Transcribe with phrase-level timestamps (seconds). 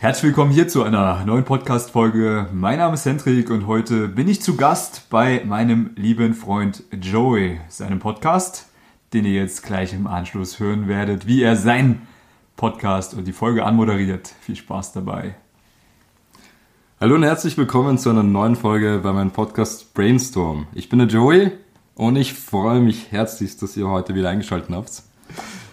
[0.00, 2.48] Herzlich willkommen hier zu einer neuen Podcast-Folge.
[2.54, 7.60] Mein Name ist Hendrik und heute bin ich zu Gast bei meinem lieben Freund Joey,
[7.68, 8.68] seinem Podcast,
[9.12, 12.08] den ihr jetzt gleich im Anschluss hören werdet, wie er seinen
[12.56, 14.32] Podcast und die Folge anmoderiert.
[14.40, 15.34] Viel Spaß dabei.
[16.98, 20.66] Hallo und herzlich willkommen zu einer neuen Folge bei meinem Podcast Brainstorm.
[20.72, 21.52] Ich bin der Joey
[21.94, 25.02] und ich freue mich herzlich, dass ihr heute wieder eingeschaltet habt.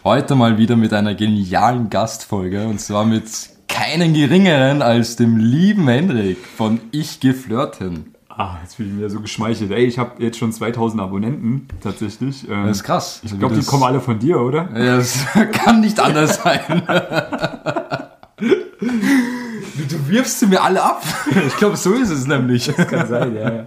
[0.03, 5.87] Heute mal wieder mit einer genialen Gastfolge und zwar mit keinen geringeren als dem lieben
[5.87, 8.15] Hendrik von Ich geflirten.
[8.27, 9.69] Ah, jetzt fühle ich mich ja so geschmeichelt.
[9.71, 12.49] Ey, ich habe jetzt schon 2000 Abonnenten, tatsächlich.
[12.49, 13.21] Ähm, das ist krass.
[13.23, 14.67] Ich glaube, die kommen alle von dir, oder?
[14.75, 16.59] Ja, das kann nicht anders sein.
[18.39, 18.47] du,
[19.89, 21.03] du wirfst sie mir alle ab.
[21.47, 22.65] Ich glaube, so ist es nämlich.
[22.75, 23.53] Das kann sein, ja.
[23.53, 23.65] ja.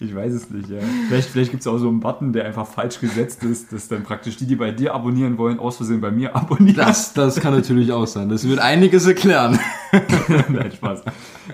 [0.00, 0.78] Ich weiß es nicht, ja.
[1.08, 4.04] Vielleicht, vielleicht gibt es auch so einen Button, der einfach falsch gesetzt ist, dass dann
[4.04, 6.76] praktisch die, die bei dir abonnieren wollen, aus Versehen bei mir abonnieren.
[6.76, 8.28] Das, das kann natürlich auch sein.
[8.28, 9.58] Das wird einiges erklären.
[10.48, 11.02] Nein, Spaß.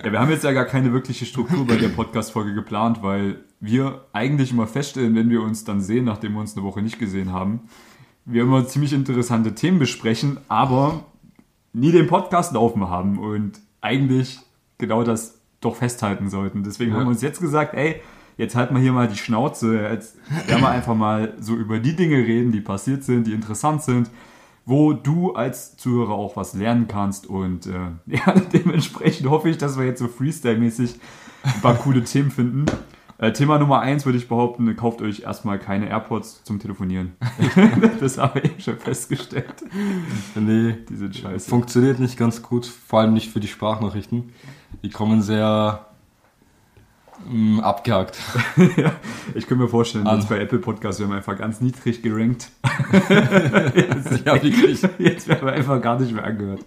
[0.03, 4.05] Ja, wir haben jetzt ja gar keine wirkliche Struktur bei der Podcast-Folge geplant, weil wir
[4.13, 7.33] eigentlich immer feststellen, wenn wir uns dann sehen, nachdem wir uns eine Woche nicht gesehen
[7.33, 7.61] haben,
[8.25, 11.05] wir immer ziemlich interessante Themen besprechen, aber
[11.73, 14.39] nie den Podcast laufen haben und eigentlich
[14.77, 16.63] genau das doch festhalten sollten.
[16.63, 16.97] Deswegen ja.
[16.97, 18.01] haben wir uns jetzt gesagt, ey,
[18.37, 21.95] jetzt halt mal hier mal die Schnauze, jetzt werden wir einfach mal so über die
[21.95, 24.09] Dinge reden, die passiert sind, die interessant sind,
[24.65, 27.71] wo du als Zuhörer auch was lernen kannst und äh,
[28.07, 30.95] ja, dementsprechend hoffe ich, dass wir jetzt so Freestyle-mäßig
[31.43, 32.65] ein paar coole Themen finden.
[33.17, 37.13] Äh, Thema Nummer eins würde ich behaupten, kauft euch erstmal keine AirPods zum Telefonieren.
[38.01, 39.63] das habe ich schon festgestellt.
[40.35, 41.49] Nee, die sind scheiße.
[41.49, 44.33] Funktioniert nicht ganz gut, vor allem nicht für die Sprachnachrichten.
[44.83, 45.85] Die kommen sehr
[47.29, 48.19] Mm, abgehakt.
[48.77, 48.91] ja,
[49.33, 52.51] ich kann mir vorstellen, dass bei Apple Podcasts wir haben einfach ganz niedrig gerankt.
[53.75, 54.81] jetzt, ja, wirklich.
[54.99, 56.65] Jetzt werden wir einfach gar nicht mehr angehört.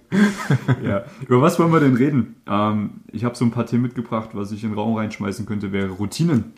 [0.82, 1.04] ja.
[1.26, 2.36] Über was wollen wir denn reden?
[2.46, 5.72] Ähm, ich habe so ein paar Themen mitgebracht, was ich in den Raum reinschmeißen könnte,
[5.72, 6.52] wäre Routinen.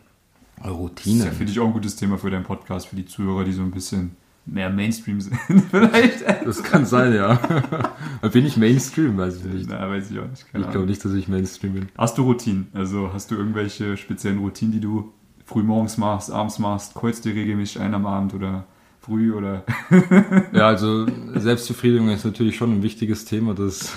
[0.65, 1.19] Routinen?
[1.19, 3.45] Das ist ja, finde ich, auch ein gutes Thema für deinen Podcast, für die Zuhörer,
[3.45, 4.17] die so ein bisschen
[4.51, 5.39] mehr Mainstream sind.
[5.71, 6.25] Vielleicht.
[6.45, 7.39] Das kann sein, ja.
[8.33, 9.17] bin ich Mainstream?
[9.17, 9.69] Weiß ich nicht.
[9.69, 10.45] Na, weiß ich auch nicht.
[10.53, 11.89] Ich glaube nicht, dass ich Mainstream bin.
[11.97, 12.69] Hast du Routinen?
[12.73, 15.13] Also hast du irgendwelche speziellen Routinen, die du
[15.45, 16.95] früh morgens machst, abends machst?
[16.95, 18.67] Kreuzt dir regelmäßig ein am Abend oder
[19.01, 19.65] früh oder?
[20.53, 23.93] ja, also Selbstbefriedigung ist natürlich schon ein wichtiges Thema, das,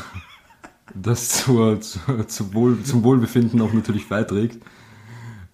[0.94, 4.64] das zur, zur, zur Wohl, zum Wohlbefinden auch natürlich beiträgt.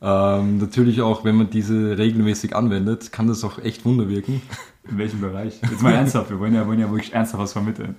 [0.01, 4.41] Ähm, natürlich auch, wenn man diese regelmäßig anwendet, kann das auch echt Wunder wirken.
[4.87, 5.59] In welchem Bereich?
[5.61, 7.95] Jetzt mal ernsthaft, wir wollen ja, wollen ja wirklich ernsthaft was vermitteln.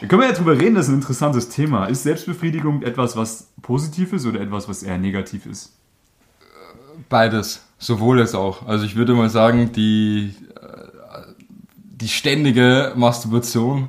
[0.00, 1.86] Da können wir ja drüber reden, das ist ein interessantes Thema.
[1.86, 5.76] Ist Selbstbefriedigung etwas, was positiv ist oder etwas, was eher negativ ist?
[7.08, 8.66] Beides, sowohl als auch.
[8.66, 11.20] Also ich würde mal sagen, die, äh,
[11.74, 13.88] die ständige Masturbation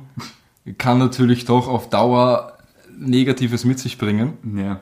[0.76, 2.58] kann natürlich doch auf Dauer
[2.98, 4.34] Negatives mit sich bringen.
[4.56, 4.80] Ja.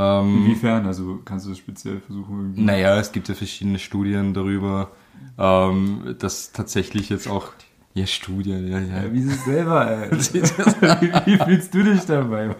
[0.00, 0.86] Ähm, Inwiefern?
[0.86, 2.38] Also kannst du das speziell versuchen?
[2.40, 2.62] Irgendwie?
[2.62, 4.90] Naja, es gibt ja verschiedene Studien darüber,
[5.38, 7.52] ähm, dass tatsächlich jetzt auch
[7.92, 9.02] ja, Studien, ja, ja.
[9.02, 10.10] ja wie ist es selber, ey?
[10.12, 12.54] wie, wie, fühlst du dich dabei?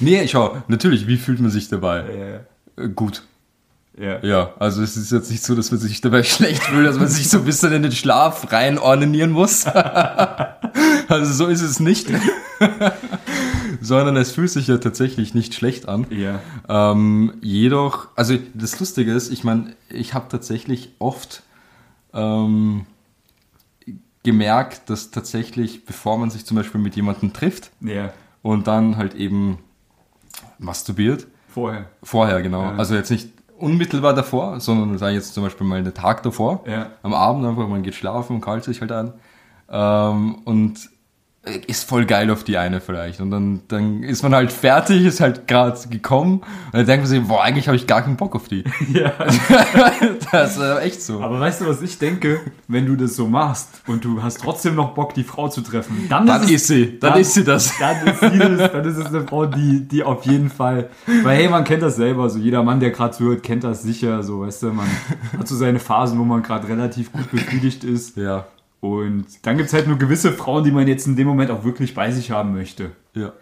[0.00, 1.98] Nee, schau, natürlich, wie fühlt man sich dabei?
[1.98, 2.84] Ja, ja.
[2.84, 3.22] Äh, gut.
[3.98, 4.22] Ja.
[4.22, 7.08] ja, also es ist jetzt nicht so, dass man sich dabei schlecht fühlt, dass man
[7.08, 9.64] sich so ein bisschen in den Schlaf rein ordinieren muss.
[11.08, 12.10] also so ist es nicht
[13.86, 16.06] sondern es fühlt sich ja tatsächlich nicht schlecht an.
[16.10, 16.40] Ja.
[16.68, 21.44] Ähm, jedoch, also das Lustige ist, ich meine, ich habe tatsächlich oft
[22.12, 22.86] ähm,
[24.24, 28.12] gemerkt, dass tatsächlich, bevor man sich zum Beispiel mit jemandem trifft ja.
[28.42, 29.58] und dann halt eben
[30.58, 31.28] masturbiert.
[31.48, 31.86] Vorher.
[32.02, 32.62] Vorher, genau.
[32.62, 32.76] Ja.
[32.76, 36.64] Also jetzt nicht unmittelbar davor, sondern sei jetzt zum Beispiel mal einen Tag davor.
[36.66, 36.90] Ja.
[37.02, 39.12] Am Abend einfach, man geht schlafen und kalt sich halt an.
[39.70, 40.90] Ähm, und
[41.66, 43.20] ist voll geil auf die eine vielleicht.
[43.20, 47.06] Und dann, dann ist man halt fertig, ist halt gerade gekommen und dann denkt man
[47.06, 48.64] sich, boah, eigentlich habe ich gar keinen Bock auf die.
[48.92, 49.12] Ja.
[50.32, 51.20] das ist echt so.
[51.20, 52.40] Aber weißt du, was ich denke?
[52.68, 56.06] Wenn du das so machst und du hast trotzdem noch Bock, die Frau zu treffen,
[56.08, 56.98] dann, dann ist, ist sie.
[56.98, 57.76] Dann, dann, ist sie das.
[57.78, 60.88] Dann ist, sie das, dann ist es eine Frau, die, die auf jeden Fall,
[61.24, 64.22] weil hey, man kennt das selber, so jeder Mann, der gerade zuhört, kennt das sicher,
[64.22, 64.86] so weißt du, man
[65.38, 68.16] hat so seine Phasen, wo man gerade relativ gut befriedigt ist.
[68.16, 68.46] Ja.
[68.86, 71.64] Und dann gibt es halt nur gewisse Frauen, die man jetzt in dem Moment auch
[71.64, 72.92] wirklich bei sich haben möchte.
[73.14, 73.32] Ja.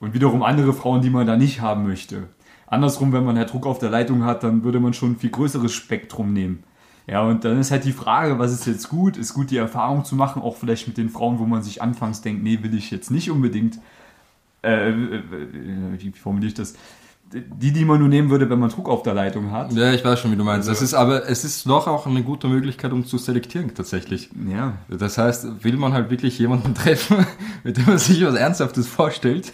[0.00, 2.24] Und wiederum andere Frauen, die man da nicht haben möchte.
[2.66, 5.30] Andersrum, wenn man halt Druck auf der Leitung hat, dann würde man schon ein viel
[5.30, 6.64] größeres Spektrum nehmen.
[7.06, 9.18] Ja, und dann ist halt die Frage, was ist jetzt gut?
[9.18, 12.22] Ist gut, die Erfahrung zu machen, auch vielleicht mit den Frauen, wo man sich anfangs
[12.22, 13.78] denkt, nee, will ich jetzt nicht unbedingt.
[14.62, 15.22] Äh, äh, äh
[15.98, 16.74] wie formuliere ich das?
[17.34, 19.72] Die, die man nur nehmen würde, wenn man Druck auf der Leitung hat.
[19.72, 20.68] Ja, ich weiß schon, wie du meinst.
[20.68, 24.30] Also, das ist aber, es ist doch auch eine gute Möglichkeit, um zu selektieren, tatsächlich.
[24.48, 24.74] Ja.
[24.88, 27.26] Das heißt, will man halt wirklich jemanden treffen,
[27.64, 29.52] mit dem man sich was Ernsthaftes vorstellt,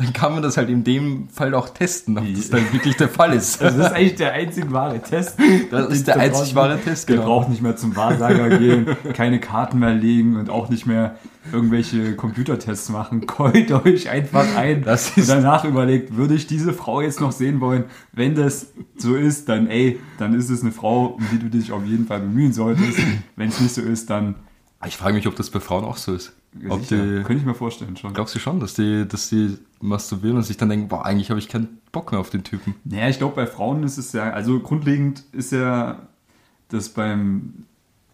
[0.00, 3.08] dann kann man das halt in dem Fall auch testen, ob das dann wirklich der
[3.08, 3.60] Fall ist.
[3.60, 5.36] Das ist eigentlich der einzig wahre Test.
[5.70, 7.26] Das ist der einzig wahre Test, Ihr genau.
[7.28, 11.16] braucht nicht mehr zum Wahrsager gehen, keine Karten mehr legen und auch nicht mehr
[11.52, 13.26] irgendwelche Computertests machen.
[13.26, 17.32] Keult euch einfach ein Das und ist- danach überlegt, würde ich diese Frau jetzt noch
[17.32, 17.84] sehen wollen?
[18.12, 21.72] Wenn das so ist, dann ey, dann ist es eine Frau, um die du dich
[21.72, 22.98] auf jeden Fall bemühen solltest.
[23.36, 24.36] Wenn es nicht so ist, dann
[24.86, 26.32] Ich frage mich, ob das bei Frauen auch so ist.
[26.68, 28.12] Ob sicher, die, könnte ich mir vorstellen schon.
[28.12, 31.38] glaubst du schon, dass die, dass die masturbieren und sich dann denken, boah, eigentlich habe
[31.38, 32.74] ich keinen Bock mehr auf den Typen.
[32.84, 36.08] Naja, ich glaube, bei Frauen ist es ja, also grundlegend ist ja
[36.68, 37.66] das beim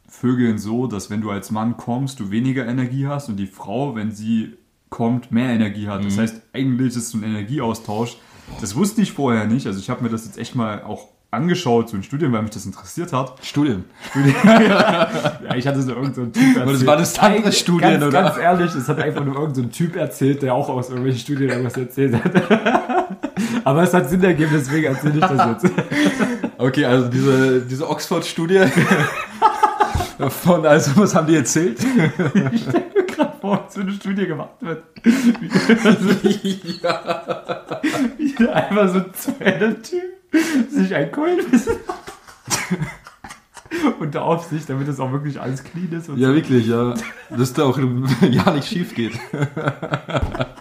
[0.09, 3.95] Vögeln so, dass wenn du als Mann kommst, du weniger Energie hast und die Frau,
[3.95, 4.55] wenn sie
[4.91, 6.05] kommt, mehr Energie hat.
[6.05, 8.17] Das heißt, eigentlich ist es so ein Energieaustausch.
[8.61, 9.67] Das wusste ich vorher nicht.
[9.67, 12.51] Also ich habe mir das jetzt echt mal auch angeschaut, so in Studien, weil mich
[12.51, 13.35] das interessiert hat.
[13.43, 13.85] Studien.
[14.47, 16.75] Ja, ich hatte so irgendein so einen Typ erzählt.
[16.75, 18.23] das waren das andere Studien, ganz, oder?
[18.23, 21.51] Ganz ehrlich, das hat einfach nur irgendein so Typ erzählt, der auch aus irgendwelchen Studien
[21.51, 22.33] irgendwas erzählt hat.
[23.65, 25.75] Aber es hat Sinn ergeben, deswegen erzähle ich das jetzt.
[26.59, 28.61] Okay, also diese, diese Oxford-Studie
[30.29, 31.79] von, also was haben die erzählt?
[32.53, 34.83] Ich stelle mir gerade vor, was so eine Studie gemacht wird.
[35.03, 36.61] Wie,
[38.19, 40.16] wie einfach so ein zweiter Typ
[40.71, 41.77] sich ein Keulenwissen
[44.01, 46.09] unter Aufsicht, damit das auch wirklich alles clean ist.
[46.17, 46.95] Ja, wirklich, ja.
[47.31, 47.79] Dass da auch
[48.31, 49.19] ja nicht schief geht.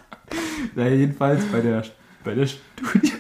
[0.76, 1.84] Naja, jedenfalls bei der,
[2.26, 3.14] bei der Studie.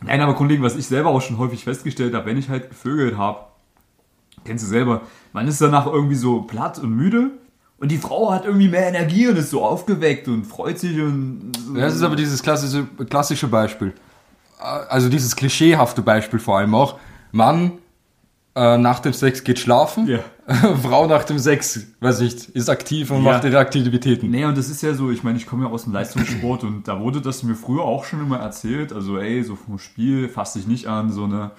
[0.00, 3.18] Nein, aber grundlegend, was ich selber auch schon häufig festgestellt habe, wenn ich halt gevögelt
[3.18, 3.40] habe,
[4.44, 5.02] kennst du selber,
[5.32, 7.32] man ist danach irgendwie so platt und müde
[7.78, 11.52] und die Frau hat irgendwie mehr Energie und ist so aufgeweckt und freut sich und
[11.54, 11.76] so.
[11.76, 13.92] Ja, das ist aber dieses klassische, klassische Beispiel.
[14.62, 16.98] Also dieses klischeehafte Beispiel vor allem auch.
[17.32, 17.72] Mann
[18.54, 20.18] äh, nach dem Sex geht schlafen, Ja.
[20.82, 23.32] Frau nach dem Sex, weiß ich, ist aktiv und Ja.
[23.32, 24.30] macht ihre Aktivitäten.
[24.30, 26.86] Nee, und das ist ja so, ich meine, ich komme ja aus dem Leistungssport und
[26.86, 28.92] da wurde das mir früher auch schon immer erzählt.
[28.92, 31.52] Also, ey, so vom Spiel fass dich nicht an, so eine.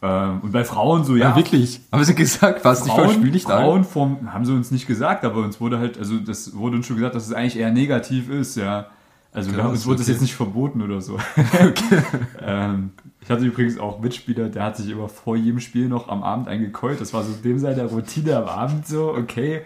[0.00, 1.30] Ähm, und bei Frauen so, ja.
[1.30, 1.80] Ja, wirklich.
[1.90, 3.62] Haben sie gesagt, was dich vom Spiel nicht an?
[3.64, 6.86] Frauen vom, haben sie uns nicht gesagt, aber uns wurde halt, also das wurde uns
[6.86, 8.86] schon gesagt, dass es eigentlich eher negativ ist, ja.
[9.32, 10.12] Also Krass, uns wurde das okay.
[10.12, 11.18] jetzt nicht verboten oder so.
[12.40, 12.90] ähm,
[13.20, 16.48] ich hatte übrigens auch Mitspieler, der hat sich immer vor jedem Spiel noch am Abend
[16.48, 17.00] eingekeult.
[17.00, 19.62] Das war so dem seine Routine am Abend so, okay,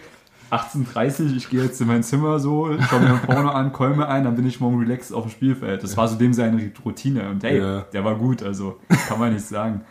[0.51, 4.25] 18.30 ich gehe jetzt in mein Zimmer so, schau mir vorne an, keul mir ein,
[4.25, 5.83] dann bin ich morgen relaxed auf dem Spielfeld.
[5.83, 7.81] Das war so dem seine Routine und hey, Ja.
[7.93, 9.83] der war gut, also kann man nicht sagen.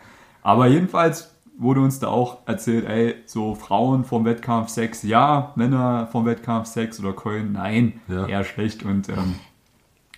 [0.42, 6.08] Aber jedenfalls wurde uns da auch erzählt, ey, so Frauen vom Wettkampf Sex, ja, Männer
[6.12, 8.26] vom Wettkampf Sex oder Keulen, nein, Ja.
[8.26, 8.84] eher schlecht.
[8.84, 9.34] Und ähm,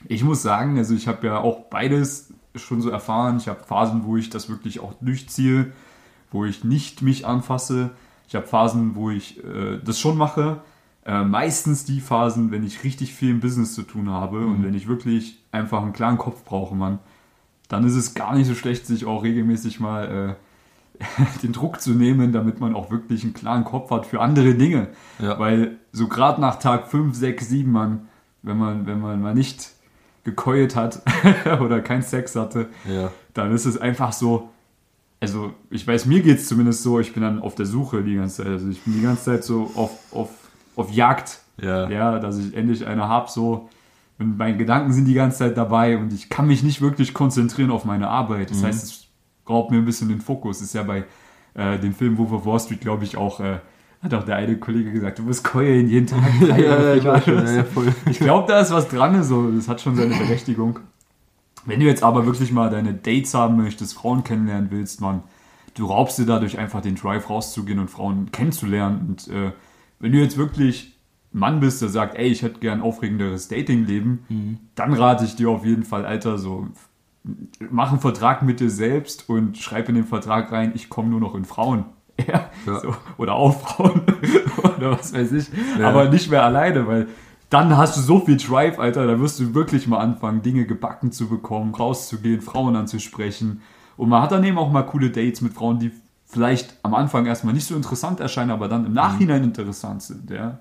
[0.08, 3.36] ich muss sagen, also ich habe ja auch beides schon so erfahren.
[3.38, 5.72] Ich habe Phasen, wo ich das wirklich auch durchziehe,
[6.30, 7.90] wo ich nicht mich anfasse.
[8.28, 10.60] Ich habe Phasen, wo ich äh, das schon mache.
[11.04, 14.74] Äh, meistens die Phasen, wenn ich richtig viel im Business zu tun habe und wenn
[14.74, 16.98] ich wirklich einfach einen klaren Kopf brauche, Mann,
[17.68, 20.36] dann ist es gar nicht so schlecht, sich auch regelmäßig mal
[21.00, 21.04] äh,
[21.42, 24.88] den Druck zu nehmen, damit man auch wirklich einen klaren Kopf hat für andere Dinge.
[25.18, 25.38] Ja.
[25.38, 28.08] Weil so gerade nach Tag 5, 6, 7, man,
[28.42, 29.73] wenn man, wenn man mal nicht
[30.24, 31.02] gekeult hat
[31.60, 33.10] oder keinen Sex hatte, Ja.
[33.34, 34.48] dann ist es einfach so,
[35.20, 38.14] also ich weiß, mir geht es zumindest so, ich bin dann auf der Suche die
[38.16, 38.46] ganze Zeit.
[38.52, 40.30] Also ich bin die ganze Zeit so auf, auf,
[40.76, 41.88] auf Jagd, Ja.
[41.88, 43.68] ja, dass ich endlich eine habe, so.
[44.18, 47.70] Und meine Gedanken sind die ganze Zeit dabei und ich kann mich nicht wirklich konzentrieren
[47.70, 48.50] auf meine Arbeit.
[48.50, 49.06] Das heißt, es
[49.48, 50.60] raubt mir ein bisschen den Fokus.
[50.62, 51.04] Ist ja bei
[51.54, 53.58] äh, dem Film Wolf of Wall Street, glaube ich, auch, äh,
[54.05, 56.20] hat auch der eine Kollege gesagt, du musst keulen jeden Tag.
[56.41, 57.93] Ja, ja, ich weiß schon, ja, voll.
[58.11, 59.51] Ich glaube, da ist was dran, so.
[59.51, 60.81] das hat schon seine Berechtigung.
[61.65, 65.23] Wenn du jetzt aber wirklich mal deine Dates haben möchtest, Frauen kennenlernen willst, man,
[65.75, 69.06] du raubst dir dadurch einfach den Drive rauszugehen und Frauen kennenzulernen.
[69.08, 69.53] Und äh,
[69.99, 70.99] wenn du jetzt wirklich
[71.32, 75.49] ein Mann bist, der sagt, ey, ich hätte gern aufregenderes Datingleben, dann rate ich dir
[75.49, 76.69] auf jeden Fall, Alter, so
[77.70, 81.20] mach einen Vertrag mit dir selbst und schreib in den Vertrag rein, ich komme nur
[81.20, 81.87] noch in Frauen.
[82.28, 82.80] Ja, Ja.
[82.80, 84.02] So, oder auf Frauen
[84.76, 85.50] oder was weiß ich.
[85.78, 85.88] Ja.
[85.88, 87.08] Aber nicht mehr alleine, weil
[87.50, 91.12] dann hast du so viel Drive, Alter, da wirst du wirklich mal anfangen, Dinge gebacken
[91.12, 93.62] zu bekommen, rauszugehen, Frauen anzusprechen.
[93.96, 95.92] Und man hat dann eben auch mal coole Dates mit Frauen, die
[96.26, 100.30] vielleicht am Anfang erstmal nicht so interessant erscheinen, aber dann im Nachhinein interessant sind.
[100.30, 100.58] Ja.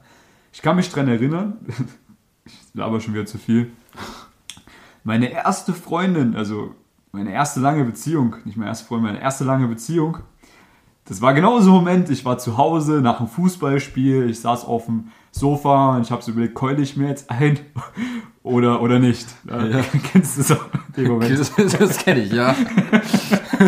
[0.52, 1.58] Ich kann mich dran erinnern,
[2.46, 3.72] ich laber schon wieder zu viel.
[5.04, 6.76] Meine erste Freundin, also
[7.12, 10.20] meine erste lange Beziehung, nicht meine erste Freundin, meine erste lange Beziehung,
[11.06, 14.66] das war genau so ein Moment, ich war zu Hause nach einem Fußballspiel, ich saß
[14.66, 17.60] auf dem Sofa und ich habe so überlegt, keule ich mir jetzt ein
[18.44, 19.26] oder, oder nicht.
[19.50, 19.66] Ja.
[19.66, 19.80] Ja.
[20.12, 20.56] Kennst du so
[20.96, 21.40] den Moment?
[21.40, 22.56] Das, das kenne ich, ja.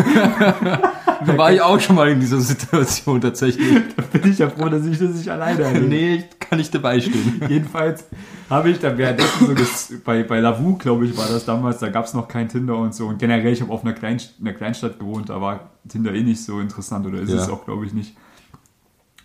[1.26, 3.82] da war ich auch schon mal in dieser Situation tatsächlich.
[4.12, 5.80] Bin ich ja froh, dass ich das nicht alleine hatte.
[5.80, 7.42] Nee, ich kann ich dabei stehen.
[7.48, 8.04] Jedenfalls
[8.48, 12.04] habe ich dann währenddessen so bei, bei Lavu, glaube ich, war das damals, da gab
[12.04, 13.06] es noch kein Tinder und so.
[13.06, 16.44] Und generell, ich habe auf einer, Klein, einer Kleinstadt gewohnt, da war Tinder eh nicht
[16.44, 17.36] so interessant oder ist Ja.
[17.42, 18.16] es auch, glaube ich, nicht.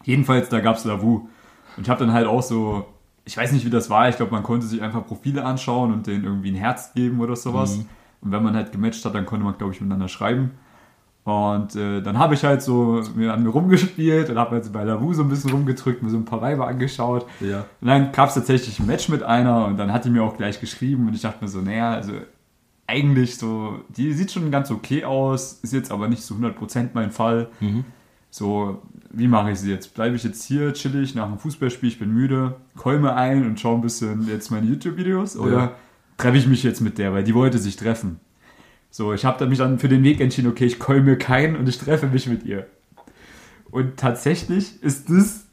[0.03, 1.27] Jedenfalls, da gab es Lavu.
[1.81, 2.85] Und ich habe dann halt auch so,
[3.25, 6.05] ich weiß nicht, wie das war, ich glaube, man konnte sich einfach Profile anschauen und
[6.05, 7.77] denen irgendwie ein Herz geben oder sowas.
[7.77, 7.85] Mhm.
[8.21, 10.51] Und wenn man halt gematcht hat, dann konnte man, glaube ich, miteinander schreiben.
[11.23, 14.71] Und äh, dann habe ich halt so mir an mir rumgespielt und habe halt so
[14.71, 17.25] bei Lavu so ein bisschen rumgedrückt, mir so ein paar Weiber angeschaut.
[17.39, 17.65] Ja.
[17.81, 20.37] Und dann gab es tatsächlich ein Match mit einer und dann hat die mir auch
[20.37, 22.13] gleich geschrieben und ich dachte mir so, naja, also
[22.85, 27.09] eigentlich so, die sieht schon ganz okay aus, ist jetzt aber nicht zu 100% mein
[27.09, 27.49] Fall.
[28.29, 29.93] So, wie mache ich sie jetzt?
[29.93, 33.75] Bleibe ich jetzt hier chillig nach dem Fußballspiel, ich bin müde, kolme ein und schaue
[33.75, 35.71] ein bisschen jetzt meine YouTube-Videos oder Ja.
[36.17, 38.19] treffe ich mich jetzt mit der, weil die wollte sich treffen.
[38.89, 41.67] So, ich habe dann mich dann für den Weg entschieden, okay, ich kolme keinen und
[41.69, 42.67] ich treffe mich mit ihr.
[43.69, 45.45] Und tatsächlich ist das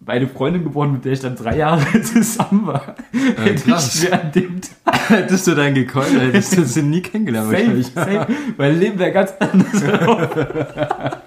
[0.00, 2.94] meine Freundin geworden, mit der ich dann drei Jahre zusammen war.
[3.36, 3.94] Hätte krass.
[4.02, 7.82] ich mir an dem Tag Hättest du deinen gekeult, hättest du sie nie kennengelernt safe,
[7.82, 8.26] safe,
[8.56, 9.82] mein Leben wäre ganz anders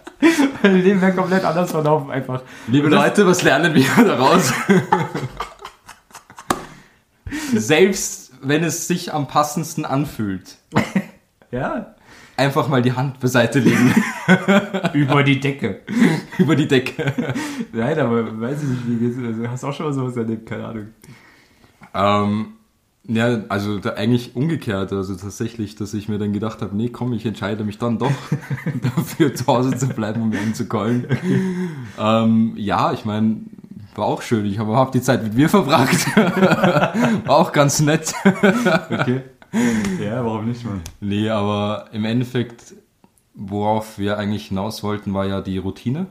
[0.80, 2.42] mein Leben wäre komplett anders verlaufen einfach.
[2.68, 4.54] Liebe Leute, was lernen wir daraus?
[7.54, 10.58] Selbst wenn es sich am passendsten anfühlt,
[11.52, 11.96] Ja,
[12.38, 13.92] einfach mal die Hand beiseite legen,
[14.94, 15.82] über die Decke.
[16.38, 17.12] über die Decke.
[17.74, 19.18] Nein, aber weiß ich nicht, wie geht's.
[19.18, 20.48] Also, hast auch schon mal sowas erlebt?
[20.48, 20.88] Keine Ahnung.
[21.96, 22.54] Ähm,
[23.10, 27.14] ja, also da eigentlich umgekehrt, also tatsächlich, dass ich mir dann gedacht habe, nee, komm,
[27.14, 28.12] ich entscheide mich dann doch
[28.96, 31.08] dafür zu Hause zu bleiben, um ihn zu callen.
[32.00, 33.38] Ähm, ja, ich meine,
[33.96, 34.46] war auch schön.
[34.46, 36.16] Ich habe hab die Zeit mit mir verbracht.
[36.16, 38.14] war auch ganz nett.
[38.24, 39.22] Okay.
[40.00, 40.82] Ja, warum nicht, Mann?
[41.02, 42.76] Nee, aber im Endeffekt,
[43.34, 46.06] worauf wir eigentlich hinaus wollten, war ja die Routine.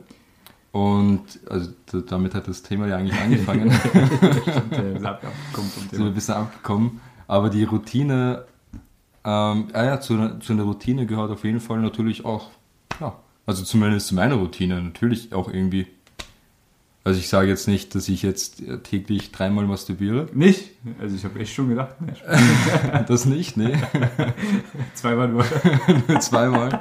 [0.71, 1.71] Und also
[2.07, 3.71] damit hat das Thema ja eigentlich angefangen.
[3.71, 6.99] Abgekommen vom sind ein bisschen abgekommen.
[7.27, 8.45] Aber die Routine,
[9.23, 12.49] ähm, ja, ja, zu, einer- zu einer Routine gehört auf jeden Fall natürlich auch,
[12.99, 15.87] ja, also zumindest zu meiner Routine natürlich auch irgendwie.
[17.03, 20.27] Also ich sage jetzt nicht, dass ich jetzt äh, täglich dreimal masturbiere.
[20.33, 20.71] Nicht?
[20.99, 22.13] Also ich habe echt schon gedacht, ne,
[23.07, 23.73] Das nicht, nee.
[24.93, 25.29] zweimal.
[25.29, 26.79] Nur zweimal.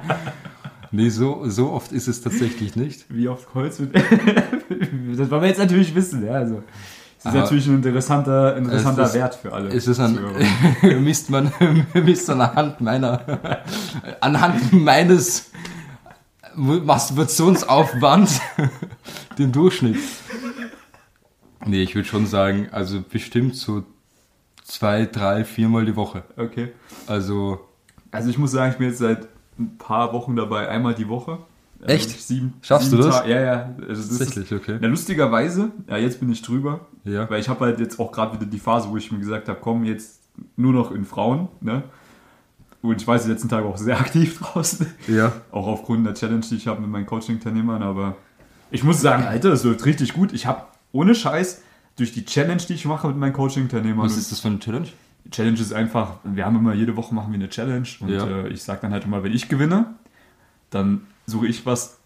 [0.90, 3.04] Nee, so, so oft ist es tatsächlich nicht.
[3.09, 3.95] Wie oft Holz wird.
[5.16, 6.33] das wollen wir jetzt natürlich wissen, ja.
[6.33, 6.62] Also,
[7.16, 9.68] das ist Aber natürlich ein interessanter, interessanter es ist- Wert für alle.
[9.68, 11.00] Es ist an, Zuhörer.
[11.00, 11.52] misst man,
[11.95, 13.21] misst anhand meiner,
[14.21, 15.50] anhand meines
[16.54, 18.40] Masturbationsaufwands
[19.38, 19.97] den Durchschnitt.
[21.66, 23.85] Nee, ich würde schon sagen, also bestimmt so
[24.64, 26.23] zwei, drei, viermal die Woche.
[26.37, 26.68] Okay.
[27.07, 27.61] Also,
[28.11, 29.28] Also ich muss sagen, ich bin jetzt seit
[29.59, 31.38] ein paar Wochen dabei, einmal die Woche.
[31.81, 32.11] Also Echt?
[32.21, 33.21] Sieben, Schaffst sieben du das?
[33.23, 33.75] Ta- Ja, ja.
[33.81, 34.79] Also das ist, tatsächlich, okay.
[34.81, 37.29] na, lustigerweise, ja, jetzt bin ich drüber, Ja.
[37.31, 39.59] weil ich habe halt jetzt auch gerade wieder die Phase, wo ich mir gesagt habe,
[39.62, 40.21] komm, jetzt
[40.57, 41.83] nur noch in Frauen, ne?
[42.81, 44.87] Und ich war die letzten Tage auch sehr aktiv draußen.
[45.09, 45.33] Ja.
[45.50, 47.83] Auch aufgrund der Challenge, die ich habe mit meinen Coaching-Teilnehmern.
[47.83, 48.17] Aber
[48.71, 50.33] ich muss sagen, Alter, das läuft richtig gut.
[50.33, 50.62] Ich habe
[50.93, 51.62] ohne Scheiß
[51.97, 54.05] durch die Challenge, die ich mache mit meinen Coaching-Teilnehmern.
[54.07, 54.87] Was ist das für eine Challenge?
[55.30, 57.87] Challenge ist einfach, wir haben immer jede Woche machen wir eine Challenge.
[58.00, 58.26] Und Ja.
[58.26, 59.94] äh, ich sage dann halt immer, wenn ich gewinne,
[60.70, 61.99] dann suche ich was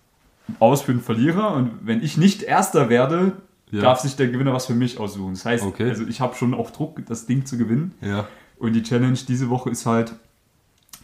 [0.59, 1.55] aus für den Verlierer.
[1.55, 3.33] Und wenn ich nicht Erster werde,
[3.71, 3.81] Ja.
[3.83, 5.35] darf sich der Gewinner was für mich aussuchen.
[5.35, 5.89] Das heißt, Okay.
[5.89, 7.95] also ich habe schon auch Druck, das Ding zu gewinnen.
[8.01, 8.27] Ja.
[8.59, 10.15] Und die Challenge diese Woche ist halt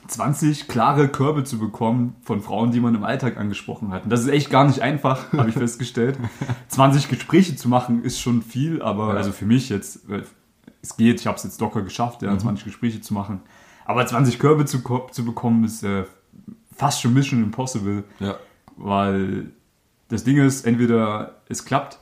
[0.08, 4.04] 20 klare Körbe zu bekommen von Frauen, die man im Alltag angesprochen hat.
[4.04, 6.18] Und das ist echt gar nicht einfach, habe ich festgestellt.
[6.68, 9.14] 20 Gespräche zu machen ist schon viel, aber Ja.
[9.14, 10.08] also für mich jetzt,
[10.82, 13.40] es geht, ich habe es jetzt locker geschafft, ja, 20 Gespräche zu machen.
[13.84, 16.04] Aber 20 Körbe zu, zu bekommen ist äh,
[16.76, 18.36] fast schon Mission Impossible, Ja.
[18.76, 19.50] weil
[20.08, 21.98] das Ding ist, entweder es klappt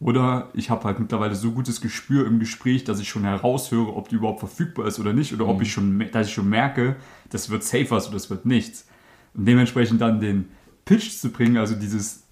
[0.00, 4.08] oder ich habe halt mittlerweile so gutes Gespür im Gespräch, dass ich schon heraushöre, ob
[4.08, 6.96] die überhaupt verfügbar ist oder nicht, oder ob ich schon, dass ich schon merke,
[7.30, 8.86] das wird safe was oder das wird nichts.
[9.34, 10.48] Und dementsprechend dann den
[10.84, 12.22] Pitch zu bringen, also dieses,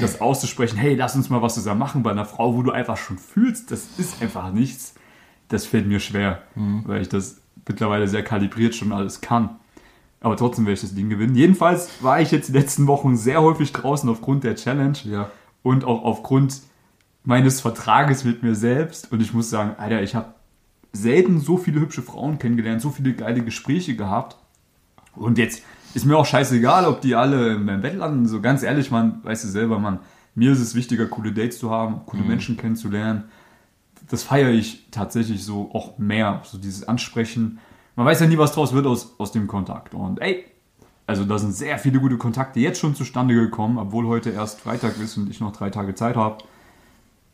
[0.00, 2.96] das auszusprechen, hey, lass uns mal was zusammen machen bei einer Frau, wo du einfach
[2.96, 4.94] schon fühlst, das ist einfach nichts,
[5.52, 9.50] das fällt mir schwer, weil ich das mittlerweile sehr kalibriert schon alles kann.
[10.20, 11.34] Aber trotzdem werde ich das Ding gewinnen.
[11.34, 15.30] Jedenfalls war ich jetzt die letzten Wochen sehr häufig draußen aufgrund der Challenge Ja.
[15.62, 16.60] und auch aufgrund
[17.24, 19.10] meines Vertrages mit mir selbst.
[19.12, 20.34] Und ich muss sagen, Alter, ich habe
[20.92, 24.36] selten so viele hübsche Frauen kennengelernt, so viele geile Gespräche gehabt.
[25.16, 25.62] Und jetzt
[25.94, 28.26] ist mir auch scheißegal, ob die alle in meinem Bett landen.
[28.26, 29.98] So ganz ehrlich, man, weißt du selber, man,
[30.34, 33.24] mir ist es wichtiger, coole Dates zu haben, coole Menschen kennenzulernen.
[34.12, 36.42] Das feiere ich tatsächlich so auch mehr.
[36.44, 37.58] So dieses Ansprechen.
[37.96, 39.94] Man weiß ja nie, was draus wird aus, aus dem Kontakt.
[39.94, 40.44] Und ey,
[41.06, 44.98] also da sind sehr viele gute Kontakte jetzt schon zustande gekommen, obwohl heute erst Freitag
[45.00, 46.38] ist und ich noch drei Tage Zeit habe.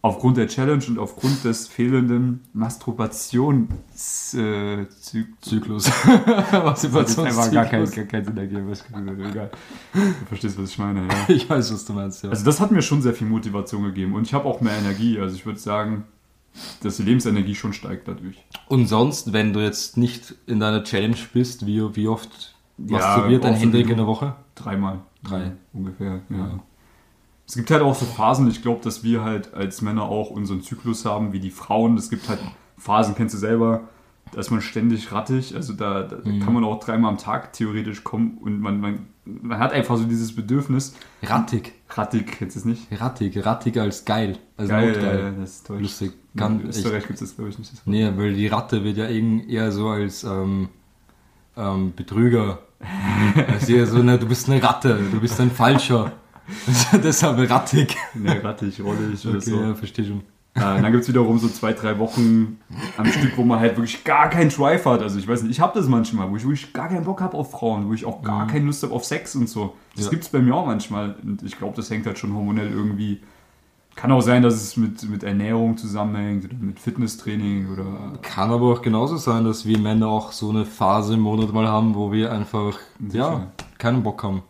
[0.02, 5.84] aufgrund der Challenge und aufgrund des fehlenden Masturbations äh, Zy- Zyklus.
[6.52, 8.70] das gar keinen gar keinen Sinn ergeben.
[8.70, 8.84] was-
[9.30, 9.50] Egal.
[9.92, 11.14] Du verstehst, was ich meine, ja.
[11.28, 12.30] Ich weiß, was du meinst, ja.
[12.30, 15.18] Also das hat mir schon sehr viel Motivation gegeben und ich habe auch mehr Energie.
[15.18, 16.04] Also ich würde sagen,
[16.82, 18.44] dass die Lebensenergie schon steigt dadurch.
[18.68, 23.44] Und sonst, wenn du jetzt nicht in deiner Challenge bist, wie, wie oft Ja, masturbiert
[23.44, 24.34] ein oft Hendrik in der Woche?
[24.54, 25.00] Dreimal.
[25.22, 25.52] Drei.
[25.72, 26.60] Ungefähr, ja.
[27.46, 30.62] Es gibt halt auch so Phasen, ich glaube, dass wir halt als Männer auch unseren
[30.62, 31.96] Zyklus haben, wie die Frauen.
[31.96, 32.40] Es gibt halt
[32.76, 33.88] Phasen, kennst du selber,
[34.32, 35.54] da ist man ständig rattig.
[35.56, 36.40] Also da, da Mhm.
[36.40, 39.06] kann man auch dreimal am Tag theoretisch kommen und man, man,
[39.42, 40.94] man hat einfach so dieses Bedürfnis.
[41.22, 41.72] Rattig.
[41.90, 42.86] Rattig, kennst du es nicht?
[43.00, 43.44] Rattig.
[43.44, 44.38] Rattig als geil.
[44.56, 45.18] Also Geil, notgeil.
[45.36, 45.82] äh, das ist deutsch.
[45.82, 46.12] Lustig.
[46.34, 47.72] In Ganz Österreich gibt es das, glaube ich, nicht.
[47.72, 47.82] Das.
[47.86, 50.68] Nee, weil die Ratte wird ja irgend- eher so als ähm,
[51.56, 52.60] ähm, Betrüger.
[53.48, 56.12] Also eher so, ne, du bist eine Ratte, du bist ein Falscher.
[57.02, 57.96] Deshalb rattig.
[58.14, 59.60] Nee, rattig, rollig oder Okay, so.
[59.60, 60.22] ja, verstehe schon.
[60.54, 62.58] Und dann gibt es wiederum so zwei, drei Wochen
[62.96, 65.02] am Stück, wo man halt wirklich gar keinen Drive hat.
[65.02, 67.36] Also ich weiß nicht, ich habe das manchmal, wo ich wirklich gar keinen Bock habe
[67.36, 69.74] auf Frauen, wo ich auch gar keine Lust habe auf Sex und so.
[69.94, 70.10] Das Ja.
[70.10, 71.14] gibt es bei mir auch manchmal.
[71.22, 73.20] Und ich glaube, das hängt halt schon hormonell irgendwie.
[73.94, 78.18] Kann auch sein, dass es mit, mit Ernährung zusammenhängt oder mit Fitnesstraining oder.
[78.22, 81.68] Kann aber auch genauso sein, dass wir Männer auch so eine Phase im Monat mal
[81.68, 82.78] haben, wo wir einfach
[83.12, 83.46] ja,
[83.78, 84.42] keinen Bock haben.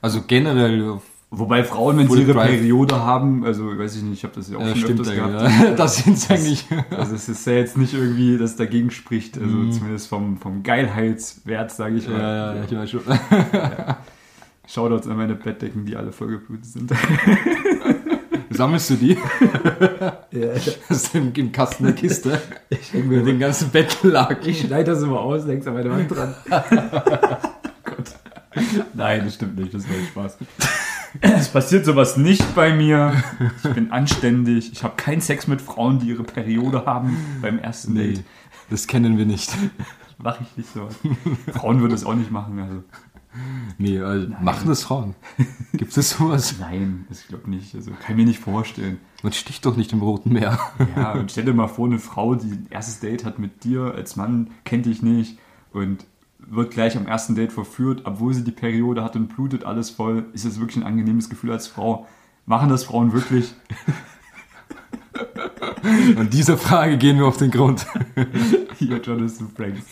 [0.00, 2.50] Also generell auf Wobei Frauen, wenn Full sie ihre Drive.
[2.50, 5.16] Periode haben, also weiß ich nicht, ich habe das ja auch Ja, schon stimmt, öfters
[5.16, 5.64] ja, gehabt.
[5.64, 5.70] ja.
[5.76, 6.64] Das sind eigentlich.
[6.90, 9.72] Also es ist ja jetzt nicht irgendwie, dass dagegen spricht, also Mhm.
[9.72, 12.20] zumindest vom, vom Geilheitswert, sage ich mal.
[12.20, 13.00] Ja, ja, ich weiß schon.
[14.68, 16.92] Shoutouts an meine Bettdecken, die alle vollgeblutet sind.
[18.50, 19.18] Sammelst du die?
[20.88, 22.40] Hast du im, Kasten der Kiste?
[22.70, 24.48] Ich mir den ganzen Bettlaken.
[24.48, 26.34] Ich schneide das immer aus, denkst an meine Wand dran.
[27.84, 28.14] Gott.
[28.94, 30.38] Nein, das stimmt nicht, das war Spaß.
[31.20, 33.12] Es passiert sowas nicht bei mir.
[33.64, 34.72] Ich bin anständig.
[34.72, 38.24] Ich habe keinen Sex mit Frauen, die ihre Periode haben beim ersten Nee, Date.
[38.70, 39.50] das kennen wir nicht.
[40.18, 40.88] Mache ich nicht so.
[41.52, 42.58] Frauen würden es auch nicht machen.
[42.58, 42.82] Also.
[43.76, 45.14] Nee, also machen das Frauen.
[45.74, 46.54] Gibt es sowas?
[46.58, 47.74] Nein, das ich glaube nicht.
[47.74, 48.98] Also kann ich mir nicht vorstellen.
[49.22, 50.58] Man sticht doch nicht im Roten Meer.
[50.96, 53.92] Ja, und stell dir mal vor, eine Frau, die ein erstes Date hat mit dir
[53.94, 55.38] als Mann, kennt dich nicht
[55.72, 56.06] und
[56.48, 60.26] wird gleich am ersten Date verführt, obwohl sie die Periode hat und blutet alles voll.
[60.32, 62.06] Ist das wirklich ein angenehmes Gefühl als Frau?
[62.46, 63.54] Machen das Frauen wirklich?
[66.16, 67.86] Und dieser Frage gehen wir auf den Grund.
[68.78, 69.82] Hier, Jonathan Franks.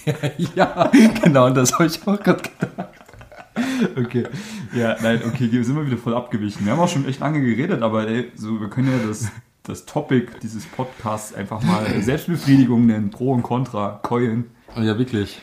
[0.55, 0.91] ja,
[1.23, 2.89] genau, das habe ich auch gerade gedacht.
[3.97, 4.25] Okay.
[4.75, 6.65] Ja, nein, okay, wir sind mal wieder voll abgewichen.
[6.65, 9.31] Wir haben auch schon echt lange geredet, aber ey, so, wir können ja das,
[9.63, 14.47] das Topic dieses Podcasts einfach mal Selbstbefriedigung nennen, Pro und Contra, keulen.
[14.77, 15.41] Ja, wirklich.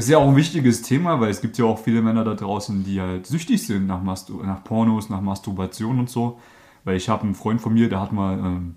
[0.00, 2.84] Ist ja auch ein wichtiges Thema, weil es gibt ja auch viele Männer da draußen,
[2.84, 6.38] die halt süchtig sind nach, Mastur nach Pornos, nach Masturbation und so.
[6.84, 8.76] Weil ich habe einen Freund von mir, der hat mal, ähm,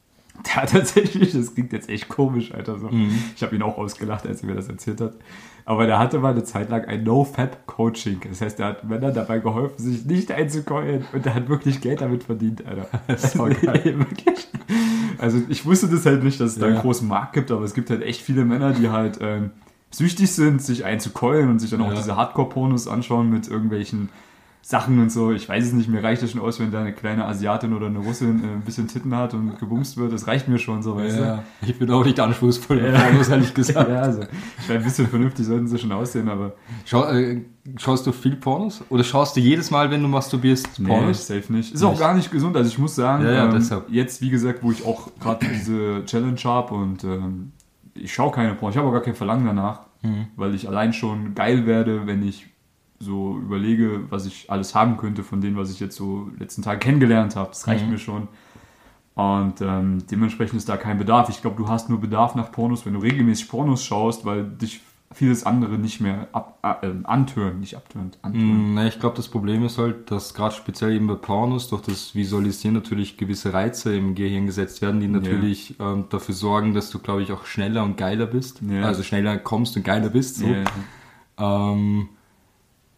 [0.46, 2.80] der hat tatsächlich, das klingt jetzt echt komisch, Alter.
[2.80, 2.90] So.
[3.36, 5.12] Ich habe ihn auch ausgelacht, als er mir das erzählt hat.
[5.64, 8.22] Aber der hatte mal eine Zeit lang ein No-Fap-Coaching.
[8.28, 12.00] Das heißt, er hat Männern dabei geholfen, sich nicht einzukeulen und der hat wirklich Geld
[12.00, 12.88] damit verdient, Alter.
[13.06, 13.96] Das war geil.
[13.96, 14.48] wirklich.
[15.18, 17.74] Also ich wusste das halt nicht, dass es da einen großen Markt gibt, aber es
[17.74, 19.52] gibt halt echt viele Männer, die halt ähm,
[19.96, 21.94] süchtig sind, sich einzukeulen und sich dann auch Ja.
[21.94, 24.08] diese Hardcore-Pornos anschauen mit irgendwelchen
[24.66, 25.30] Sachen und so.
[25.30, 27.84] Ich weiß es nicht, mir reicht das schon aus, wenn da eine kleine Asiatin oder
[27.88, 30.10] eine Russin äh, ein bisschen Titten hat und gebumst wird.
[30.10, 32.98] Das reicht mir schon so, weißt Ja, ich bin auch nicht anspruchsvoll, Ja.
[32.98, 33.54] Pornos, ehrlich du?
[33.56, 33.90] gesagt.
[33.90, 36.54] Ja, also, ich meine, ein bisschen vernünftig sollten sie schon aussehen, aber
[36.86, 37.42] Schau, äh,
[37.76, 38.82] schaust du viel Pornos?
[38.88, 41.26] Oder schaust du jedes Mal, wenn du masturbierst, nee, Pornos?
[41.26, 41.74] safe nicht.
[41.74, 42.00] Ist auch Nicht.
[42.00, 42.56] gar nicht gesund.
[42.56, 46.06] Also ich muss sagen, Ja, ja, ähm, jetzt, wie gesagt, wo ich auch gerade diese
[46.06, 47.52] Challenge habe und ähm,
[47.94, 50.26] ich schaue keine Pornos, ich habe auch gar kein Verlangen danach, Mhm.
[50.36, 52.46] weil ich allein schon geil werde, wenn ich
[52.98, 56.80] so überlege, was ich alles haben könnte von dem, was ich jetzt so letzten Tag
[56.80, 57.48] kennengelernt habe.
[57.50, 57.92] Das reicht Mhm.
[57.92, 58.28] mir schon.
[59.14, 61.28] Und ähm, dementsprechend ist da kein Bedarf.
[61.28, 64.80] Ich glaube, du hast nur Bedarf nach Pornos, wenn du regelmäßig Pornos schaust, weil dich
[65.14, 68.72] vieles andere nicht mehr ab, äh, ähm, antören, nicht abtönt, antören.
[68.72, 71.82] Mm, ne, ich glaube, das Problem ist halt, dass gerade speziell eben bei Pornos durch
[71.82, 76.90] das Visualisieren natürlich gewisse Reize im Gehirn gesetzt werden, die natürlich ähm, dafür sorgen, dass
[76.90, 78.60] du, glaube ich, auch schneller und geiler bist.
[78.62, 78.82] Ja.
[78.82, 80.36] Also schneller kommst und geiler bist.
[80.36, 80.46] So.
[80.46, 80.64] Ja.
[81.38, 82.08] Ähm,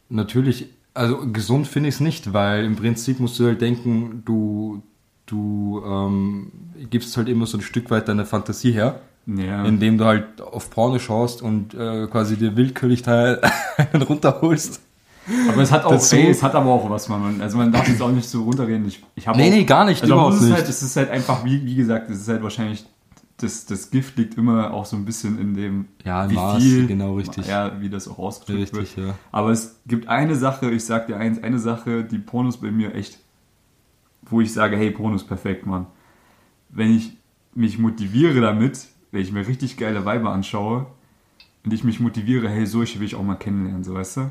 [0.09, 4.83] natürlich, also gesund finde ich es nicht, weil im Prinzip musst du halt denken, du,
[5.27, 6.53] du ähm,
[6.91, 9.65] gibst halt immer so ein Stück weit deine Fantasie her, Ja.
[9.65, 13.39] indem du halt auf Porno schaust und äh, quasi dir willkürlich da
[13.93, 14.81] einen runterholst.
[15.51, 17.89] Aber es hat auch, Dazu- ey, es hat aber auch was, man, also man darf
[17.89, 18.87] jetzt auch nicht so runterreden.
[18.87, 20.57] Ich, ich Nee, auch, nee, gar nicht, Also überhaupt es ist nicht.
[20.57, 22.87] halt, es ist halt einfach, wie, wie gesagt, es ist halt wahrscheinlich,
[23.39, 26.87] das, das Gift liegt immer auch so ein bisschen in dem, Ja, wie Maß, viel,
[26.87, 27.49] genau, richtig.
[27.49, 28.83] Ja, wie das auch ausgedrückt wird.
[28.85, 29.15] Richtig, ja.
[29.33, 32.95] Aber es gibt eine Sache, ich sag dir eins, eine Sache, die Pornos bei mir
[32.95, 33.19] echt,
[34.23, 35.87] wo ich sage, hey, Pornos perfekt, Mann.
[36.69, 37.17] wenn ich
[37.55, 40.87] mich motiviere damit, wenn ich mir richtig geile Weiber anschaue
[41.65, 44.21] und ich mich motiviere, hey, solche will ich auch mal kennenlernen, so weißt du?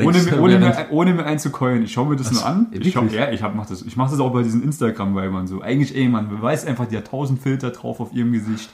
[0.00, 1.82] Ohne, Denkst du, ohne, mir, ohne mir einzukeulen.
[1.82, 2.68] Ich schaue mir das nur an.
[2.70, 3.18] Ich, schau, wirklich?
[3.18, 5.60] ja, ich hab, mach das, ich mache das auch bei diesen Instagram-Weibern so.
[5.60, 8.70] Eigentlich, ey, man weiß einfach, die hat tausend Filter drauf auf ihrem Gesicht.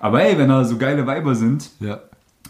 [0.00, 2.00] Aber ey, wenn da so geile Weiber sind, Ja.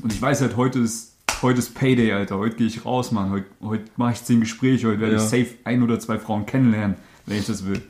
[0.00, 2.38] und ich weiß halt, heute ist, heute ist Payday, Alter.
[2.38, 3.30] Heute gehe ich raus, Mann.
[3.30, 4.86] Heute, heute mache ich zehn Gespräche.
[4.86, 5.20] Heute werde Ja.
[5.20, 6.94] ich safe ein oder zwei Frauen kennenlernen,
[7.26, 7.82] wenn ich das will.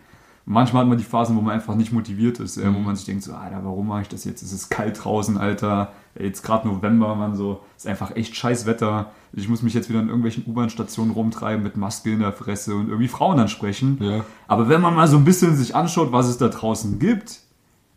[0.46, 2.84] Manchmal hat man die Phasen, wo man einfach nicht motiviert ist, äh, wo Mhm.
[2.84, 4.42] man sich denkt, so, Alter, warum mache ich das jetzt?
[4.42, 5.92] Es ist kalt draußen, Alter.
[6.18, 7.60] Jetzt gerade November, man, so.
[7.76, 9.10] Ist einfach echt scheiß Wetter.
[9.32, 12.88] Ich muss mich jetzt wieder in irgendwelchen U-Bahn-Stationen rumtreiben mit Maske in der Fresse und
[12.88, 13.96] irgendwie Frauen ansprechen.
[14.00, 14.24] Ja.
[14.46, 17.40] Aber wenn man mal so ein bisschen sich anschaut, was es da draußen gibt,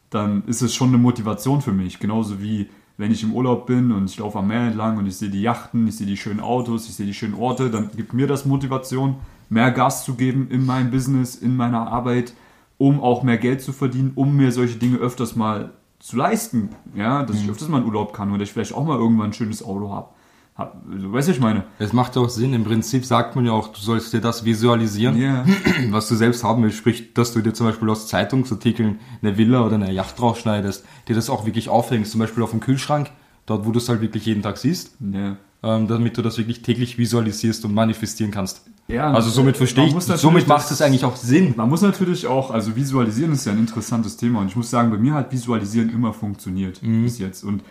[0.10, 2.00] dann ist es schon eine Motivation für mich.
[2.00, 5.18] Genauso wie wenn ich im Urlaub bin und ich laufe am Meer entlang und ich
[5.18, 8.14] sehe die Yachten, ich sehe die schönen Autos, ich sehe die schönen Orte, dann gibt
[8.14, 9.18] mir das Motivation,
[9.50, 12.34] mehr Gas zu geben in meinem Business, in meiner Arbeit,
[12.78, 16.70] um auch mehr Geld zu verdienen, um mir solche Dinge öfters mal zu leisten.
[16.96, 19.34] Ja, dass ich öfters mal in Urlaub kann oder ich vielleicht auch mal irgendwann ein
[19.34, 20.10] schönes Auto habe.
[20.58, 21.66] Also, weißt du, was ich meine?
[21.78, 22.54] Es macht ja auch Sinn.
[22.54, 25.46] Im Prinzip sagt man ja auch, du sollst dir das visualisieren, Ja.
[25.92, 26.78] was du selbst haben willst.
[26.78, 31.16] Sprich, dass du dir zum Beispiel aus Zeitungsartikeln eine Villa oder eine Yacht rausschneidest, dir
[31.16, 33.12] das auch wirklich aufhängst, zum Beispiel auf dem Kühlschrank,
[33.46, 35.38] dort wo du es halt wirklich jeden Tag siehst, ja.
[35.64, 38.66] ähm, damit du das wirklich täglich visualisierst und manifestieren kannst.
[38.88, 41.54] Ja, Also somit verstehe ich, somit macht es eigentlich auch Sinn.
[41.58, 44.90] Man muss natürlich auch, also visualisieren ist ja ein interessantes Thema und ich muss sagen,
[44.90, 47.64] bei mir hat visualisieren immer funktioniert bis jetzt und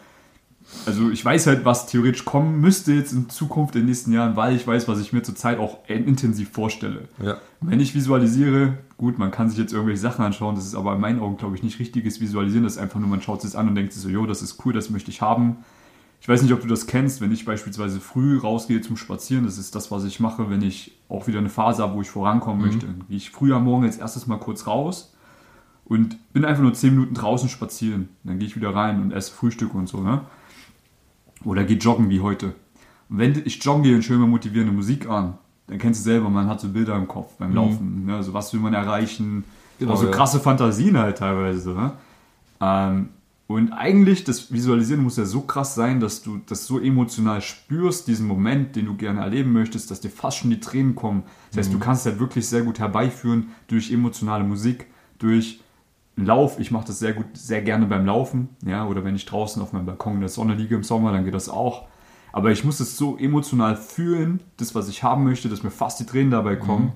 [0.84, 4.36] also ich weiß halt, was theoretisch kommen müsste jetzt in Zukunft in den nächsten Jahren,
[4.36, 7.08] weil ich weiß, was ich mir zurzeit auch intensiv vorstelle.
[7.22, 7.38] Ja.
[7.60, 11.00] Wenn ich visualisiere, gut, man kann sich jetzt irgendwelche Sachen anschauen, das ist aber in
[11.00, 13.68] meinen Augen, glaube ich, nicht richtiges Visualisieren, das ist einfach nur, man schaut es an
[13.68, 15.58] und denkt sich so, jo, das ist cool, das möchte ich haben.
[16.20, 19.58] Ich weiß nicht, ob du das kennst, wenn ich beispielsweise früh rausgehe zum Spazieren, das
[19.58, 22.66] ist das, was ich mache, wenn ich auch wieder eine Phase habe, wo ich vorankommen
[22.66, 22.86] möchte.
[22.86, 25.14] Dann gehe ich früh am Morgen jetzt erstes mal kurz raus
[25.84, 28.08] und bin einfach nur 10 Minuten draußen spazieren.
[28.24, 30.22] Dann gehe ich wieder rein und esse Frühstück und so, ne?
[31.44, 32.54] Oder gehe joggen wie heute.
[33.08, 36.48] Und wenn ich joggen gehe und mir motivierende Musik an, dann kennst du selber, man
[36.48, 38.06] hat so Bilder im Kopf beim Laufen.
[38.06, 38.16] Ne?
[38.16, 39.44] Also was will man erreichen?
[39.78, 40.12] Genau, auch so ja.
[40.12, 41.70] krasse Fantasien halt teilweise.
[41.70, 41.92] Ne?
[42.60, 43.08] Ähm,
[43.48, 48.08] und eigentlich, das Visualisieren muss ja so krass sein, dass du das so emotional spürst,
[48.08, 51.22] diesen Moment, den du gerne erleben möchtest, dass dir fast schon die Tränen kommen.
[51.50, 54.86] Das heißt, du kannst es halt wirklich sehr gut herbeiführen durch emotionale Musik,
[55.18, 55.60] durch
[56.16, 56.58] Lauf.
[56.58, 59.72] Ich mache das sehr gut, sehr gerne beim Laufen, ja, oder wenn ich draußen auf
[59.72, 61.86] meinem Balkon in der Sonne liege im Sommer, dann geht das auch.
[62.32, 66.00] Aber ich muss es so emotional fühlen, das, was ich haben möchte, dass mir fast
[66.00, 66.92] die Tränen dabei kommen.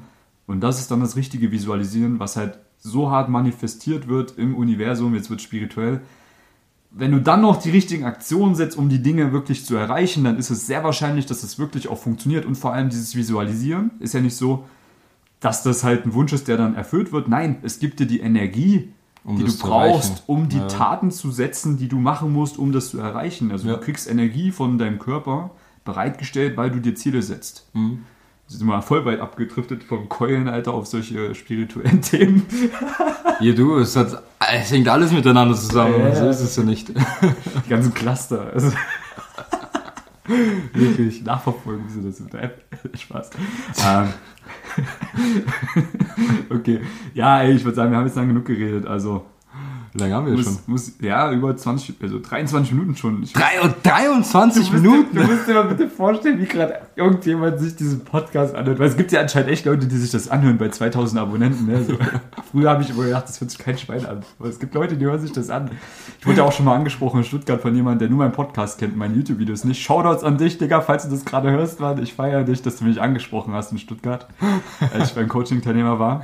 [0.47, 5.15] Und das ist dann das richtige Visualisieren, was halt so hart manifestiert wird im Universum,
[5.15, 6.01] jetzt wird spirituell.
[6.91, 10.37] Wenn du dann noch die richtigen Aktionen setzt, um die Dinge wirklich zu erreichen, dann
[10.39, 12.45] ist es sehr wahrscheinlich, dass es wirklich auch funktioniert.
[12.47, 14.65] Und vor allem dieses Visualisieren ist ja nicht so,
[15.39, 17.29] dass das halt ein Wunsch ist, der dann erfüllt wird.
[17.29, 20.67] Nein, es gibt dir die Energie, Um die du brauchst, um die Ja.
[20.67, 23.51] Taten zu setzen, die du machen musst, um das zu erreichen.
[23.53, 23.75] Also Ja.
[23.75, 25.51] du kriegst Energie von deinem Körper
[25.85, 27.67] bereitgestellt, weil du dir Ziele setzt.
[27.75, 28.05] Mhm.
[28.47, 32.45] Sind mal voll weit abgedriftet vom Keulen, Alter, auf solche spirituellen Themen.
[33.39, 36.01] Hier du, es, hat, es hängt alles miteinander zusammen.
[36.01, 36.15] Ja.
[36.17, 36.89] So ist es ja nicht.
[36.89, 38.51] Die ganzen Cluster.
[38.53, 38.73] Also
[40.73, 42.65] wirklich nachverfolgen, wie sie das mit der App.
[42.99, 43.31] Spaß.
[43.87, 44.09] Ähm.
[46.51, 46.81] okay.
[47.15, 48.87] Ja, ey, ich würde sagen, wir haben jetzt lang genug geredet.
[48.87, 49.27] Also
[49.93, 50.53] Wie lange haben wir schon?
[50.53, 53.23] muss, muss ja über 20, also 23 Minuten schon.
[53.25, 55.13] Ich, Drei- 23 Du musst Minuten?
[55.17, 58.79] Dir, du musst dir mal bitte vorstellen, wie gerade irgendjemand sich diesen Podcast anhört.
[58.79, 61.67] Weil es gibt ja anscheinend echt Leute, die sich das anhören bei 2000 Abonnenten.
[61.67, 61.83] Ne?
[61.85, 61.99] So.
[62.53, 64.21] Früher habe ich immer gedacht, das hört sich kein Schwein an.
[64.39, 65.71] Aber es gibt Leute, die hören sich das an.
[66.21, 68.79] Ich wurde ja auch schon mal angesprochen in Stuttgart von jemandem, der nur meinen Podcast
[68.79, 69.83] kennt, meine YouTube-Videos nicht.
[69.83, 72.01] Shoutouts an dich, Digga, falls du das gerade hörst, Mann.
[72.01, 74.29] Ich feiere dich, dass du mich angesprochen hast in Stuttgart,
[74.95, 76.23] als ich beim Coaching-Teilnehmer war.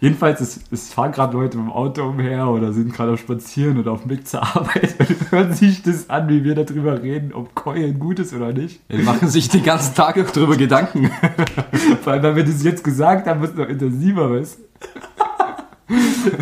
[0.00, 3.92] Jedenfalls, es, es fahren gerade Leute im Auto umher oder sind gerade am Spazieren oder
[3.92, 7.54] auf dem Weg zur Arbeit und hören sich das an, wie wir darüber reden, ob
[7.54, 8.80] Keulen gut ist oder nicht.
[8.92, 11.10] Die machen sich den ganzen Tag auch drüber Gedanken.
[12.02, 14.44] Vor allem, weil wir das jetzt gesagt haben, wird es noch intensiver, du?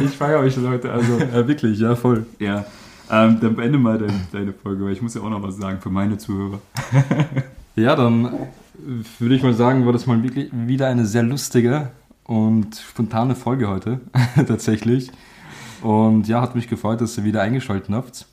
[0.04, 0.90] Ich feiere euch, Leute.
[0.90, 2.26] Also, Ja, wirklich, ja, voll.
[2.40, 2.64] ja.
[3.08, 5.78] Ähm, dann beende mal deine, deine Folge, weil ich muss ja auch noch was sagen
[5.80, 6.58] für meine Zuhörer.
[7.76, 8.32] Ja, dann
[9.20, 11.90] würde ich mal sagen, war das mal wirklich wieder eine sehr lustige
[12.26, 14.00] und spontane Folge heute,
[14.46, 15.10] tatsächlich.
[15.82, 18.26] Und ja, hat mich gefreut, dass ihr wieder eingeschaltet habt.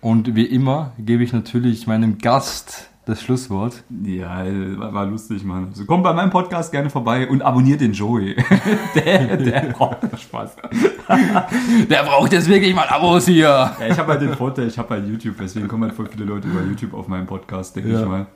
[0.00, 3.82] Und wie immer gebe ich natürlich meinem Gast das Schlusswort.
[4.04, 4.44] Ja,
[4.78, 5.68] war, war lustig, Mann.
[5.70, 8.36] Also kommt bei meinem Podcast gerne vorbei und abonniert den Joey.
[8.94, 10.56] der, der braucht Spaß.
[11.90, 13.46] Der braucht jetzt wirklich mal Abos hier.
[13.48, 16.24] Ja, ich habe halt den Vorteil, ich habe halt YouTube, deswegen kommen halt voll viele
[16.24, 18.00] Leute über YouTube auf meinen Podcast, denke Ja.
[18.02, 18.26] ich mal.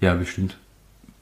[0.00, 0.56] Ja, bestimmt.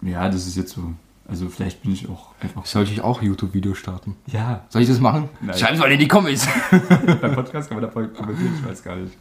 [0.02, 0.92] Ja, das ist jetzt so.
[1.30, 2.64] Also vielleicht bin ich auch einfach.
[2.64, 4.16] Sollte ich auch YouTube-Videos starten?
[4.26, 5.28] Ja, Soll ich das machen?
[5.42, 5.58] Nein.
[5.58, 6.48] Schreibt mal in die Comments.
[7.20, 9.12] beim Podcast kann man davon kommentieren, ich weiß gar nicht.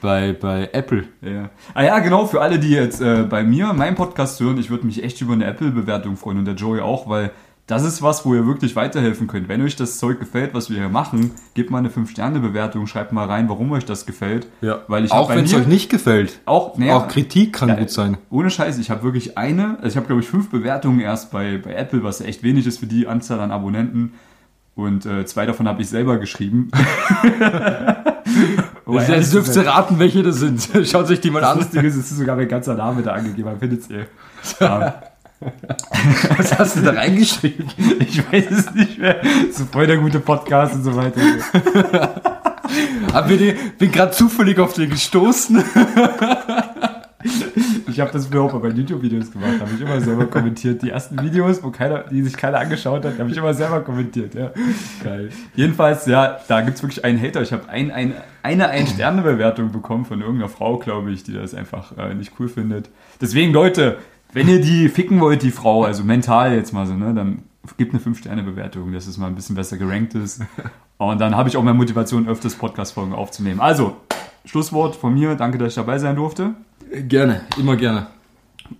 [0.00, 1.04] bei, bei Apple.
[1.22, 1.50] Ja.
[1.72, 4.86] Ah ja, genau, für alle, die jetzt äh, bei mir meinen Podcast hören, ich würde
[4.86, 7.30] mich echt über eine Apple-Bewertung freuen und der Joey auch, weil
[7.66, 9.48] das ist was, wo ihr wirklich weiterhelfen könnt.
[9.48, 13.26] Wenn euch das Zeug gefällt, was wir hier machen, gebt mal eine 5-Sterne-Bewertung, schreibt mal
[13.26, 14.46] rein, warum euch das gefällt.
[14.86, 16.38] Weil ich auch wenn es euch nicht gefällt.
[16.44, 18.18] Auch, naja, auch Kritik kann ja, gut sein.
[18.30, 21.58] Ohne Scheiß, ich habe wirklich eine, also ich habe glaube ich fünf Bewertungen erst bei,
[21.58, 24.12] bei Apple, was echt wenig ist für die Anzahl an Abonnenten.
[24.76, 26.70] Und äh, zwei davon habe ich selber geschrieben.
[28.84, 30.68] Wobei, Jetzt dürft ihr raten, welche das sind.
[30.84, 31.58] Schaut sich die mal das an.
[31.58, 34.04] Lustige ist, es ist sogar mein ganzer Name da angegeben, findet es eh.
[34.60, 35.02] Ja,
[36.36, 37.66] Was hast du da reingeschrieben?
[38.00, 39.20] ich weiß es nicht mehr.
[39.52, 41.20] So voll der gute Podcast und so weiter.
[43.28, 45.62] Mir die, bin gerade zufällig auf den gestoßen.
[47.88, 50.82] Ich habe das früher auch bei YouTube-Videos gemacht, habe ich immer selber kommentiert.
[50.82, 54.34] Die ersten Videos, wo keiner, die sich keiner angeschaut hat, habe ich immer selber kommentiert.
[54.34, 54.50] Ja.
[55.02, 55.30] Geil.
[55.54, 57.40] Jedenfalls, ja, da gibt's wirklich einen Hater.
[57.42, 61.96] Ich habe ein, ein, eine Ein-Sterne-Bewertung bekommen von irgendeiner Frau, glaube ich, die das einfach
[61.96, 62.90] äh, nicht cool findet.
[63.20, 63.96] Deswegen, Leute,
[64.36, 67.44] wenn ihr die ficken wollt, die Frau, also mental jetzt mal so, ne, dann
[67.78, 70.42] gebt eine 5-Sterne-Bewertung, dass es mal ein bisschen besser gerankt ist.
[70.98, 73.60] Und dann habe ich auch mehr Motivation, öfters Podcast-Folgen aufzunehmen.
[73.60, 73.96] Also,
[74.44, 75.36] Schlusswort von mir.
[75.36, 76.54] Danke, dass ich dabei sein durfte.
[77.08, 78.08] Gerne, immer gerne.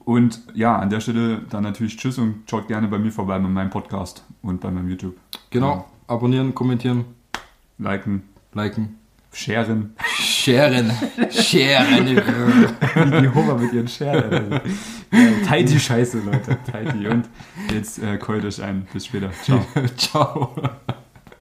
[0.05, 3.49] Und ja, an der Stelle dann natürlich Tschüss und schaut gerne bei mir vorbei bei
[3.49, 5.17] meinem Podcast und bei meinem YouTube.
[5.49, 5.87] Genau.
[6.07, 7.07] Abonnieren, kommentieren,
[7.79, 9.06] Liken, liken.
[9.37, 9.95] Sharen.
[10.19, 10.91] Sharen.
[11.31, 12.07] Sharen.
[12.07, 14.61] Wie die Homer mit ihren Scheren.
[15.13, 16.59] Ja, teilt die Scheiße, Leute.
[16.71, 17.07] Teilt die.
[17.07, 17.29] Und
[17.73, 18.87] jetzt äh, keult euch ein.
[18.93, 19.31] Bis später.
[19.43, 19.65] Ciao.
[19.97, 20.55] Ciao.